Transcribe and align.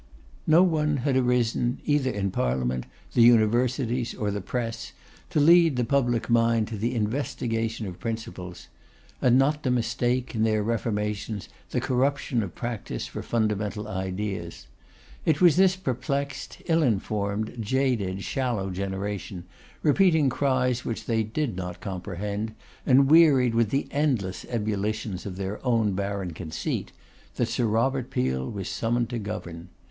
No 0.47 0.63
one 0.63 0.97
had 1.05 1.15
arisen 1.15 1.79
either 1.85 2.09
in 2.09 2.31
Parliament, 2.31 2.87
the 3.13 3.21
Universities, 3.21 4.15
or 4.15 4.31
the 4.31 4.41
Press, 4.41 4.93
to 5.29 5.39
lead 5.39 5.75
the 5.75 5.83
public 5.83 6.27
mind 6.27 6.67
to 6.69 6.75
the 6.79 6.95
investigation 6.95 7.85
of 7.85 7.99
principles; 7.99 8.67
and 9.21 9.37
not 9.37 9.61
to 9.61 9.69
mistake, 9.69 10.33
in 10.33 10.41
their 10.41 10.63
reformations, 10.63 11.49
the 11.69 11.79
corruption 11.79 12.41
of 12.41 12.55
practice 12.55 13.05
for 13.05 13.21
fundamental 13.21 13.87
ideas. 13.87 14.65
It 15.23 15.39
was 15.39 15.55
this 15.55 15.75
perplexed, 15.75 16.63
ill 16.65 16.81
informed, 16.81 17.57
jaded, 17.59 18.23
shallow 18.23 18.71
generation, 18.71 19.43
repeating 19.83 20.29
cries 20.29 20.83
which 20.83 21.05
they 21.05 21.21
did 21.21 21.55
not 21.55 21.79
comprehend, 21.79 22.55
and 22.87 23.07
wearied 23.07 23.53
with 23.53 23.69
the 23.69 23.87
endless 23.91 24.45
ebullitions 24.49 25.27
of 25.27 25.35
their 25.37 25.63
own 25.63 25.91
barren 25.93 26.31
conceit, 26.33 26.91
that 27.35 27.47
Sir 27.49 27.67
Robert 27.67 28.09
Peel 28.09 28.49
was 28.49 28.67
summoned 28.67 29.11
to 29.11 29.19
govern. 29.19 29.69